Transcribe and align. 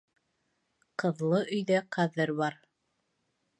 Ҡыҙлы 1.03 1.43
өйҙә 1.59 1.83
ҡәҙер 1.99 2.35
бар. 2.43 2.61